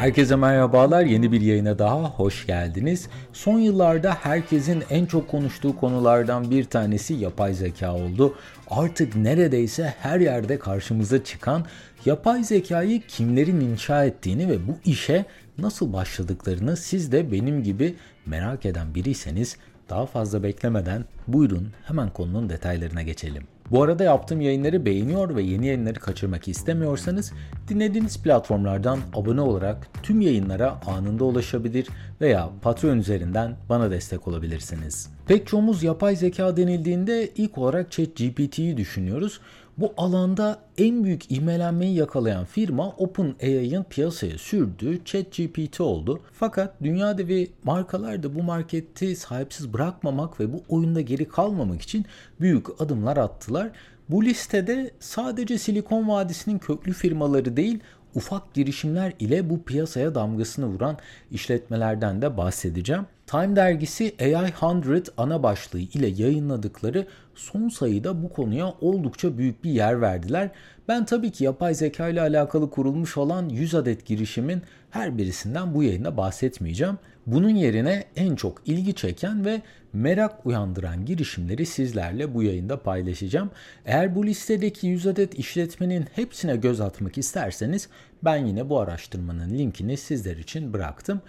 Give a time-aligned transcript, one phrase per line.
[0.00, 1.04] Herkese merhabalar.
[1.04, 3.08] Yeni bir yayına daha hoş geldiniz.
[3.32, 8.34] Son yıllarda herkesin en çok konuştuğu konulardan bir tanesi yapay zeka oldu.
[8.70, 11.64] Artık neredeyse her yerde karşımıza çıkan
[12.04, 15.24] yapay zekayı kimlerin inşa ettiğini ve bu işe
[15.58, 17.94] nasıl başladıklarını siz de benim gibi
[18.26, 19.56] merak eden biriyseniz
[19.90, 23.42] daha fazla beklemeden buyurun hemen konunun detaylarına geçelim.
[23.70, 27.32] Bu arada yaptığım yayınları beğeniyor ve yeni yayınları kaçırmak istemiyorsanız
[27.68, 31.88] dinlediğiniz platformlardan abone olarak tüm yayınlara anında ulaşabilir
[32.20, 35.10] veya Patreon üzerinden bana destek olabilirsiniz.
[35.26, 39.40] Pek çoğumuz yapay zeka denildiğinde ilk olarak ChatGPT'yi düşünüyoruz.
[39.80, 46.20] Bu alanda en büyük ivmelenmeyi yakalayan firma OpenAI'ın piyasaya sürdüğü ChatGPT oldu.
[46.32, 52.06] Fakat dünya devi markalar da bu marketi sahipsiz bırakmamak ve bu oyunda geri kalmamak için
[52.40, 53.70] büyük adımlar attılar.
[54.08, 57.78] Bu listede sadece Silikon Vadisi'nin köklü firmaları değil,
[58.14, 60.96] ufak girişimler ile bu piyasaya damgasını vuran
[61.30, 63.06] işletmelerden de bahsedeceğim.
[63.26, 64.52] Time dergisi AI
[64.94, 70.50] 100 ana başlığı ile yayınladıkları son sayıda bu konuya oldukça büyük bir yer verdiler.
[70.88, 75.82] Ben tabii ki yapay zeka ile alakalı kurulmuş olan 100 adet girişimin her birisinden bu
[75.82, 76.98] yayında bahsetmeyeceğim.
[77.26, 83.50] Bunun yerine en çok ilgi çeken ve merak uyandıran girişimleri sizlerle bu yayında paylaşacağım.
[83.84, 87.88] Eğer bu listedeki 100 adet işletmenin hepsine göz atmak isterseniz
[88.24, 91.20] ben yine bu araştırmanın linkini sizler için bıraktım.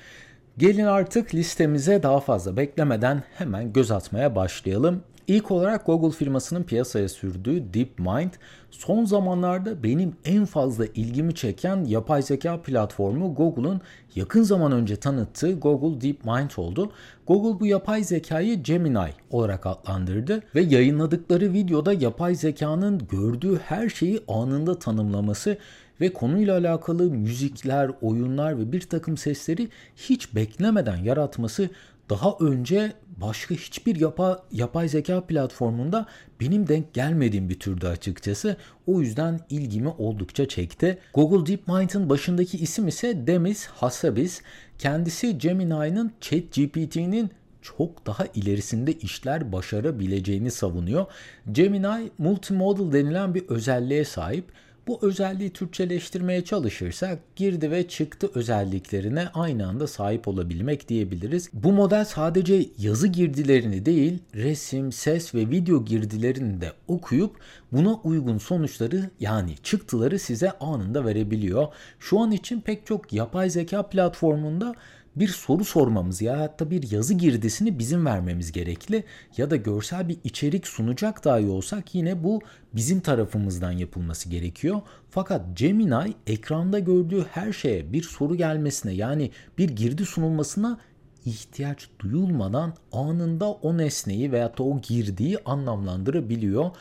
[0.58, 5.04] Gelin artık listemize daha fazla beklemeden hemen göz atmaya başlayalım.
[5.28, 8.32] İlk olarak Google firmasının piyasaya sürdüğü DeepMind
[8.72, 13.82] son zamanlarda benim en fazla ilgimi çeken yapay zeka platformu Google'un
[14.16, 16.92] yakın zaman önce tanıttığı Google DeepMind oldu.
[17.28, 24.20] Google bu yapay zekayı Gemini olarak adlandırdı ve yayınladıkları videoda yapay zekanın gördüğü her şeyi
[24.28, 25.58] anında tanımlaması
[26.02, 31.70] ve konuyla alakalı müzikler, oyunlar ve bir takım sesleri hiç beklemeden yaratması
[32.12, 36.06] daha önce başka hiçbir yapa, yapay zeka platformunda
[36.40, 38.58] benim denk gelmediğim bir türde açıkçası.
[38.88, 40.98] O yüzden ilgimi oldukça çekti.
[41.14, 44.42] Google DeepMind'ın başındaki isim ise Demis Hassabis.
[44.78, 51.06] Kendisi Gemini'nin ChatGPT'nin çok daha ilerisinde işler başarabileceğini savunuyor.
[51.52, 54.52] Gemini multimodal denilen bir özelliğe sahip.
[54.88, 61.50] Bu özelliği Türkçeleştirmeye çalışırsak girdi ve çıktı özelliklerine aynı anda sahip olabilmek diyebiliriz.
[61.54, 67.36] Bu model sadece yazı girdilerini değil, resim, ses ve video girdilerini de okuyup
[67.72, 71.68] buna uygun sonuçları yani çıktıları size anında verebiliyor.
[72.00, 74.76] Şu an için pek çok yapay zeka platformunda
[75.16, 79.04] bir soru sormamız ya hatta bir yazı girdisini bizim vermemiz gerekli
[79.38, 82.42] ya da görsel bir içerik sunacak dahi olsak yine bu
[82.74, 84.82] bizim tarafımızdan yapılması gerekiyor.
[85.10, 90.80] Fakat Gemini ekranda gördüğü her şeye bir soru gelmesine yani bir girdi sunulmasına
[91.26, 96.72] ihtiyaç duyulmadan anında o nesneyi veya o girdiği anlamlandırabiliyor.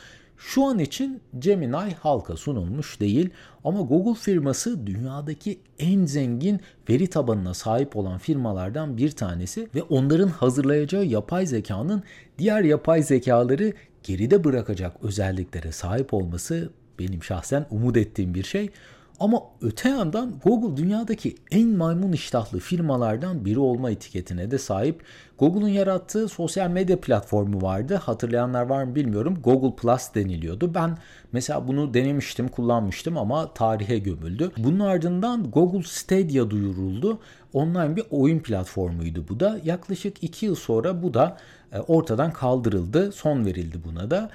[0.43, 3.29] Şu an için Gemini halka sunulmuş değil
[3.63, 10.27] ama Google firması dünyadaki en zengin veri tabanına sahip olan firmalardan bir tanesi ve onların
[10.27, 12.03] hazırlayacağı yapay zekanın
[12.37, 16.69] diğer yapay zekaları geride bırakacak özelliklere sahip olması
[16.99, 18.69] benim şahsen umut ettiğim bir şey.
[19.21, 25.03] Ama öte yandan Google dünyadaki en maymun iştahlı firmalardan biri olma etiketine de sahip.
[25.39, 27.95] Google'un yarattığı sosyal medya platformu vardı.
[27.95, 29.37] Hatırlayanlar var mı bilmiyorum.
[29.43, 30.73] Google Plus deniliyordu.
[30.73, 30.97] Ben
[31.31, 34.51] mesela bunu denemiştim, kullanmıştım ama tarihe gömüldü.
[34.57, 37.19] Bunun ardından Google Stadia duyuruldu.
[37.53, 39.59] Online bir oyun platformuydu bu da.
[39.63, 41.37] Yaklaşık 2 yıl sonra bu da
[41.71, 43.11] e, ortadan kaldırıldı.
[43.11, 44.29] Son verildi buna da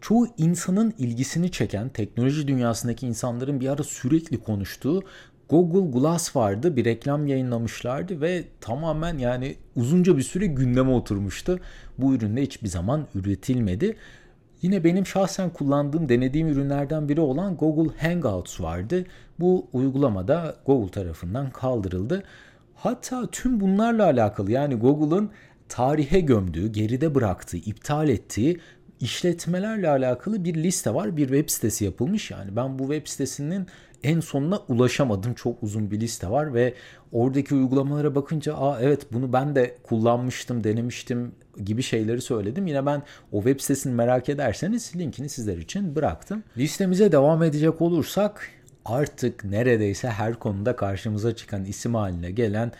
[0.00, 5.02] çoğu insanın ilgisini çeken, teknoloji dünyasındaki insanların bir ara sürekli konuştuğu
[5.50, 6.76] Google Glass vardı.
[6.76, 11.60] Bir reklam yayınlamışlardı ve tamamen yani uzunca bir süre gündeme oturmuştu.
[11.98, 13.96] Bu üründe hiçbir zaman üretilmedi.
[14.62, 19.04] Yine benim şahsen kullandığım, denediğim ürünlerden biri olan Google Hangouts vardı.
[19.40, 22.22] Bu uygulamada Google tarafından kaldırıldı.
[22.74, 25.30] Hatta tüm bunlarla alakalı yani Google'ın
[25.68, 28.60] tarihe gömdüğü, geride bıraktığı, iptal ettiği
[29.00, 31.16] işletmelerle alakalı bir liste var.
[31.16, 32.30] Bir web sitesi yapılmış.
[32.30, 33.66] Yani ben bu web sitesinin
[34.02, 35.34] en sonuna ulaşamadım.
[35.34, 36.74] Çok uzun bir liste var ve
[37.12, 41.32] oradaki uygulamalara bakınca aa evet bunu ben de kullanmıştım, denemiştim
[41.64, 42.66] gibi şeyleri söyledim.
[42.66, 43.02] Yine ben
[43.32, 46.42] o web sitesini merak ederseniz linkini sizler için bıraktım.
[46.56, 48.48] Listemize devam edecek olursak
[48.84, 52.72] artık neredeyse her konuda karşımıza çıkan isim haline gelen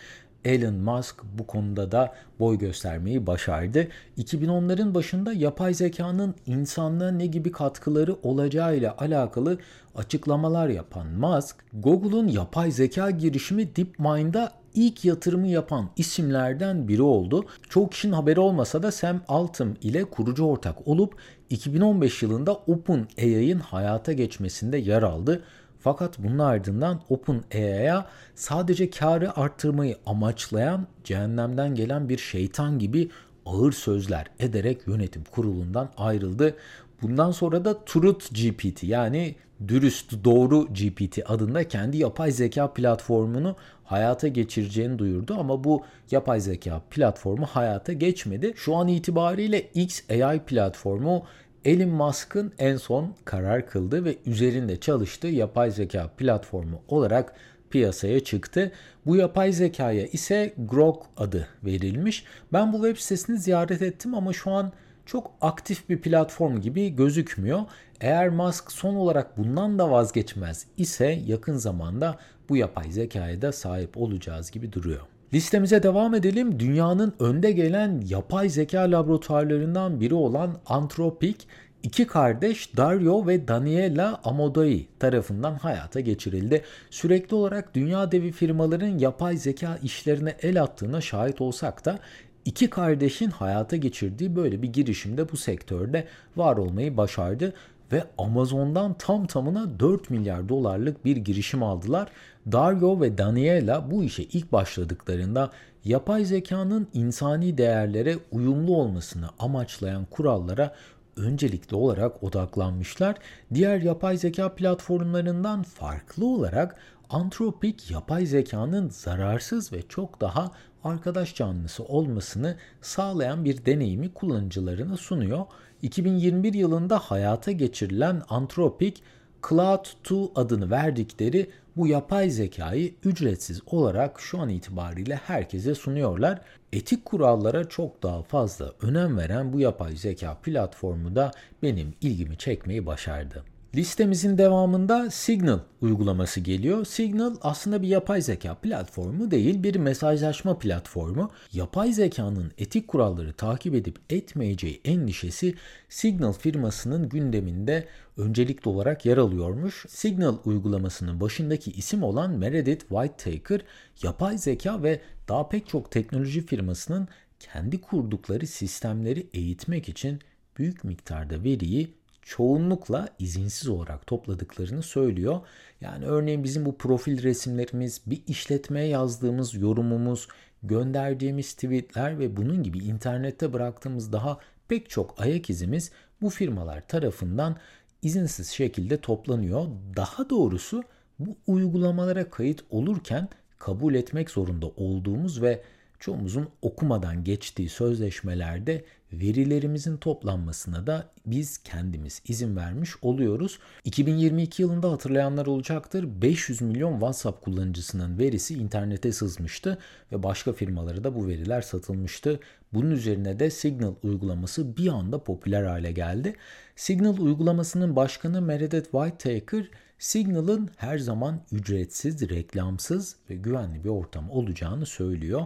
[0.45, 3.87] Elon Musk bu konuda da boy göstermeyi başardı.
[4.17, 9.57] 2010'ların başında yapay zekanın insanlığa ne gibi katkıları olacağıyla alakalı
[9.95, 17.45] açıklamalar yapan Musk, Google'un yapay zeka girişimi DeepMind'a ilk yatırımı yapan isimlerden biri oldu.
[17.69, 21.15] Çok kişinin haberi olmasa da Sam Altman ile kurucu ortak olup
[21.49, 25.43] 2015 yılında OpenAI'ın hayata geçmesinde yer aldı.
[25.83, 28.05] Fakat bunun ardından OpenAI'ya
[28.35, 33.09] sadece karı arttırmayı amaçlayan cehennemden gelen bir şeytan gibi
[33.45, 36.55] ağır sözler ederek yönetim kurulundan ayrıldı.
[37.01, 39.35] Bundan sonra da Truth GPT yani
[39.67, 46.81] dürüst doğru GPT adında kendi yapay zeka platformunu hayata geçireceğini duyurdu ama bu yapay zeka
[46.89, 48.53] platformu hayata geçmedi.
[48.55, 51.23] Şu an itibariyle XAI platformu
[51.65, 57.33] Elon Musk'ın en son karar kıldığı ve üzerinde çalıştığı yapay zeka platformu olarak
[57.69, 58.71] piyasaya çıktı.
[59.05, 62.25] Bu yapay zekaya ise Grok adı verilmiş.
[62.53, 64.71] Ben bu web sitesini ziyaret ettim ama şu an
[65.05, 67.61] çok aktif bir platform gibi gözükmüyor.
[68.01, 72.17] Eğer Musk son olarak bundan da vazgeçmez ise yakın zamanda
[72.49, 75.01] bu yapay zekaya da sahip olacağız gibi duruyor.
[75.33, 76.59] Listemize devam edelim.
[76.59, 81.35] Dünyanın önde gelen yapay zeka laboratuvarlarından biri olan Anthropic,
[81.83, 86.61] iki kardeş Dario ve Daniela Amodei tarafından hayata geçirildi.
[86.89, 91.99] Sürekli olarak dünya devi firmaların yapay zeka işlerine el attığına şahit olsak da
[92.45, 97.53] iki kardeşin hayata geçirdiği böyle bir girişimde bu sektörde var olmayı başardı
[97.91, 102.09] ve Amazon'dan tam tamına 4 milyar dolarlık bir girişim aldılar.
[102.51, 105.51] Dario ve Daniela bu işe ilk başladıklarında
[105.85, 110.75] yapay zekanın insani değerlere uyumlu olmasını amaçlayan kurallara
[111.15, 113.15] öncelikli olarak odaklanmışlar.
[113.53, 116.75] Diğer yapay zeka platformlarından farklı olarak
[117.09, 120.51] Antropik yapay zekanın zararsız ve çok daha
[120.83, 125.45] arkadaş canlısı olmasını sağlayan bir deneyimi kullanıcılarına sunuyor.
[125.81, 129.03] 2021 yılında hayata geçirilen Antropik
[129.49, 136.41] Cloud 2 adını verdikleri bu yapay zekayı ücretsiz olarak şu an itibariyle herkese sunuyorlar.
[136.73, 141.31] Etik kurallara çok daha fazla önem veren bu yapay zeka platformu da
[141.63, 143.43] benim ilgimi çekmeyi başardı.
[143.75, 146.85] Listemizin devamında Signal uygulaması geliyor.
[146.85, 151.31] Signal aslında bir yapay zeka platformu değil, bir mesajlaşma platformu.
[151.51, 155.55] Yapay zekanın etik kuralları takip edip etmeyeceği endişesi
[155.89, 157.87] Signal firmasının gündeminde
[158.17, 159.85] öncelikli olarak yer alıyormuş.
[159.89, 163.61] Signal uygulamasının başındaki isim olan Meredith Whitaker,
[164.03, 167.07] yapay zeka ve daha pek çok teknoloji firmasının
[167.39, 170.19] kendi kurdukları sistemleri eğitmek için
[170.57, 175.39] büyük miktarda veriyi çoğunlukla izinsiz olarak topladıklarını söylüyor.
[175.81, 180.27] Yani örneğin bizim bu profil resimlerimiz, bir işletmeye yazdığımız yorumumuz,
[180.63, 185.91] gönderdiğimiz tweetler ve bunun gibi internette bıraktığımız daha pek çok ayak izimiz
[186.21, 187.57] bu firmalar tarafından
[188.01, 189.65] izinsiz şekilde toplanıyor.
[189.95, 190.83] Daha doğrusu
[191.19, 193.29] bu uygulamalara kayıt olurken
[193.59, 195.61] kabul etmek zorunda olduğumuz ve
[195.99, 203.59] çoğumuzun okumadan geçtiği sözleşmelerde verilerimizin toplanmasına da biz kendimiz izin vermiş oluyoruz.
[203.83, 209.77] 2022 yılında hatırlayanlar olacaktır 500 milyon WhatsApp kullanıcısının verisi internete sızmıştı
[210.11, 212.39] ve başka firmalara da bu veriler satılmıştı.
[212.73, 216.35] Bunun üzerine de Signal uygulaması bir anda popüler hale geldi.
[216.75, 219.69] Signal uygulamasının başkanı Meredith Whitaker
[220.01, 225.45] Signal'ın her zaman ücretsiz, reklamsız ve güvenli bir ortam olacağını söylüyor.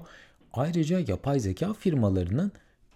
[0.53, 2.51] Ayrıca yapay zeka firmalarının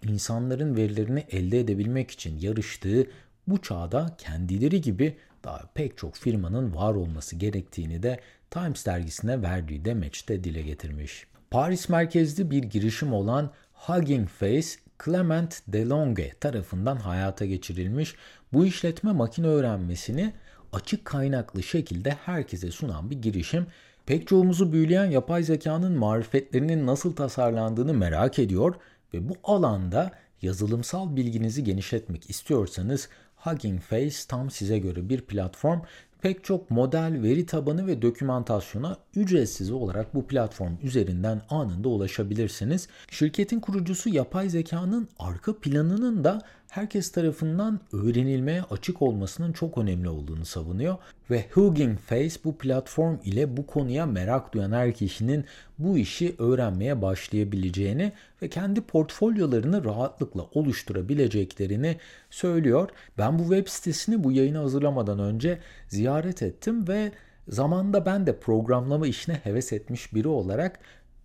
[0.08, 3.08] insanların verilerini elde edebilmek için yarıştığı
[3.48, 8.20] bu çağda kendileri gibi daha pek çok firmanın var olması gerektiğini de
[8.52, 11.28] Times dergisine verdiği demeçte dile getirmiş.
[11.52, 14.68] Paris merkezli bir girişim olan Hugging Face,
[15.06, 18.16] Clement DeLonge tarafından hayata geçirilmiş.
[18.54, 20.34] Bu işletme makine öğrenmesini
[20.74, 23.68] açık kaynaklı şekilde herkese sunan bir girişim.
[24.06, 28.76] Pek çoğumuzu büyüleyen yapay zekanın marifetlerinin nasıl tasarlandığını merak ediyor
[29.14, 30.12] ve bu alanda
[30.42, 35.82] yazılımsal bilginizi genişletmek istiyorsanız Hugging Face tam size göre bir platform
[36.22, 42.88] pek çok model, veri tabanı ve dokümantasyona ücretsiz olarak bu platform üzerinden anında ulaşabilirsiniz.
[43.12, 50.46] Şirketin kurucusu yapay zekanın arka planının da herkes tarafından öğrenilmeye açık olmasının çok önemli olduğunu
[50.46, 50.98] savunuyor
[51.32, 55.46] ve Hugging Face bu platform ile bu konuya merak duyan her kişinin
[55.80, 58.12] bu işi öğrenmeye başlayabileceğini
[58.42, 61.98] ve kendi portfolyolarını rahatlıkla oluşturabileceklerini
[62.30, 62.90] söylüyor.
[63.18, 67.12] Ben bu web sitesini bu yayını hazırlamadan önce ziyaret ettim ve
[67.48, 70.80] zamanda ben de programlama işine heves etmiş biri olarak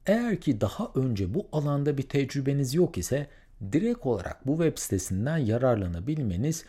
[0.07, 3.27] Eğer ki daha önce bu alanda bir tecrübeniz yok ise
[3.73, 6.65] direkt olarak bu web sitesinden yararlanabilmeniz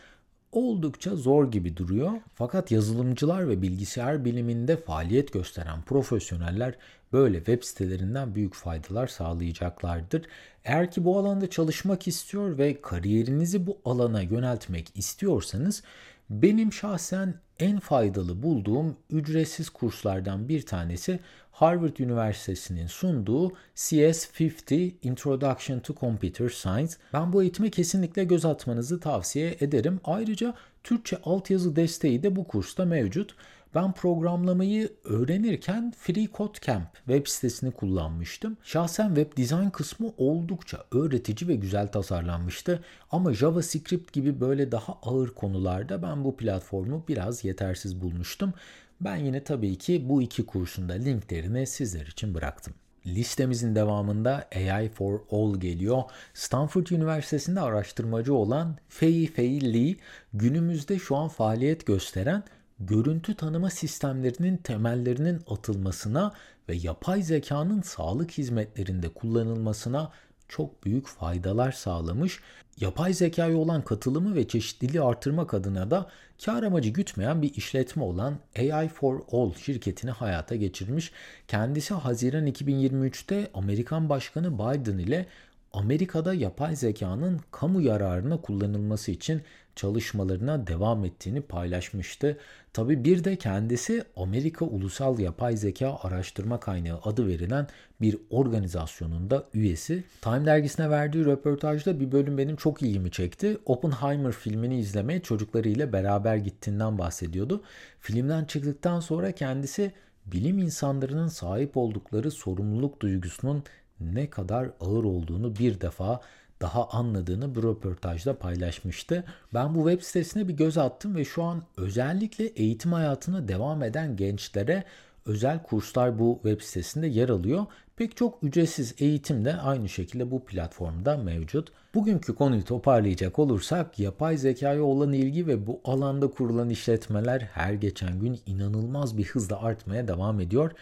[0.52, 2.12] oldukça zor gibi duruyor.
[2.34, 6.74] Fakat yazılımcılar ve bilgisayar biliminde faaliyet gösteren profesyoneller
[7.12, 10.22] böyle web sitelerinden büyük faydalar sağlayacaklardır.
[10.64, 15.82] Eğer ki bu alanda çalışmak istiyor ve kariyerinizi bu alana yöneltmek istiyorsanız
[16.30, 21.20] benim şahsen en faydalı bulduğum ücretsiz kurslardan bir tanesi
[21.52, 26.92] Harvard Üniversitesi'nin sunduğu CS50 Introduction to Computer Science.
[27.12, 30.00] Ben bu eğitime kesinlikle göz atmanızı tavsiye ederim.
[30.04, 30.54] Ayrıca
[30.84, 33.34] Türkçe altyazı desteği de bu kursta mevcut.
[33.76, 38.56] Ben programlamayı öğrenirken FreeCodeCamp web sitesini kullanmıştım.
[38.62, 42.84] Şahsen web design kısmı oldukça öğretici ve güzel tasarlanmıştı.
[43.10, 48.54] Ama JavaScript gibi böyle daha ağır konularda ben bu platformu biraz yetersiz bulmuştum.
[49.00, 52.74] Ben yine tabii ki bu iki kursun da linklerini sizler için bıraktım.
[53.06, 56.02] Listemizin devamında AI for All geliyor.
[56.34, 59.96] Stanford Üniversitesi'nde araştırmacı olan Fei Fei Li
[60.34, 62.42] günümüzde şu an faaliyet gösteren
[62.80, 66.32] görüntü tanıma sistemlerinin temellerinin atılmasına
[66.68, 70.12] ve yapay zekanın sağlık hizmetlerinde kullanılmasına
[70.48, 72.40] çok büyük faydalar sağlamış.
[72.80, 76.10] Yapay zekaya olan katılımı ve çeşitliliği artırmak adına da
[76.44, 81.12] kar amacı gütmeyen bir işletme olan AI for All şirketini hayata geçirmiş.
[81.48, 85.26] Kendisi Haziran 2023'te Amerikan Başkanı Biden ile
[85.72, 89.42] Amerika'da yapay zekanın kamu yararına kullanılması için
[89.76, 92.38] çalışmalarına devam ettiğini paylaşmıştı.
[92.72, 97.66] Tabi bir de kendisi Amerika Ulusal Yapay Zeka Araştırma Kaynağı adı verilen
[98.00, 100.04] bir organizasyonun da üyesi.
[100.22, 103.58] Time dergisine verdiği röportajda bir bölüm benim çok ilgimi çekti.
[103.66, 107.62] Oppenheimer filmini izlemeye çocuklarıyla beraber gittiğinden bahsediyordu.
[108.00, 109.92] Filmden çıktıktan sonra kendisi
[110.26, 113.64] bilim insanlarının sahip oldukları sorumluluk duygusunun
[114.00, 116.20] ne kadar ağır olduğunu bir defa
[116.60, 119.24] daha anladığını bir röportajda paylaşmıştı.
[119.54, 124.16] Ben bu web sitesine bir göz attım ve şu an özellikle eğitim hayatına devam eden
[124.16, 124.84] gençlere
[125.26, 127.66] özel kurslar bu web sitesinde yer alıyor.
[127.96, 131.72] Pek çok ücretsiz eğitim de aynı şekilde bu platformda mevcut.
[131.94, 138.20] Bugünkü konuyu toparlayacak olursak yapay zekaya olan ilgi ve bu alanda kurulan işletmeler her geçen
[138.20, 140.72] gün inanılmaz bir hızla artmaya devam ediyor.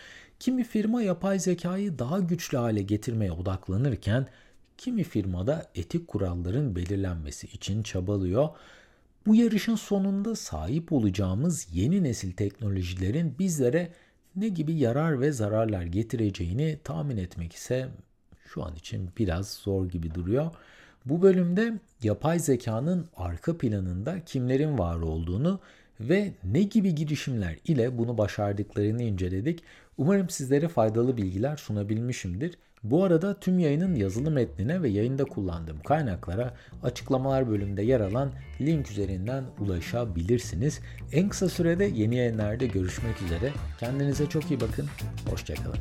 [0.41, 4.27] Kimi firma yapay zekayı daha güçlü hale getirmeye odaklanırken
[4.79, 8.49] kimi firmada etik kuralların belirlenmesi için çabalıyor.
[9.27, 13.93] Bu yarışın sonunda sahip olacağımız yeni nesil teknolojilerin bizlere
[14.37, 17.89] ne gibi yarar ve zararlar getireceğini tahmin etmek ise
[18.49, 20.51] şu an için biraz zor gibi duruyor.
[21.05, 25.61] Bu bölümde yapay zekanın arka planında kimlerin var olduğunu
[26.01, 29.63] ve ne gibi girişimler ile bunu başardıklarını inceledik.
[29.99, 32.59] Umarım sizlere faydalı bilgiler sunabilmişimdir.
[32.85, 38.91] Bu arada tüm yayının yazılı metnine ve yayında kullandığım kaynaklara açıklamalar bölümünde yer alan link
[38.91, 40.81] üzerinden ulaşabilirsiniz.
[41.13, 43.53] En kısa sürede yeni yayınlarda görüşmek üzere.
[43.81, 44.87] Kendinize çok iyi bakın.
[45.31, 45.79] Hoşçakalın.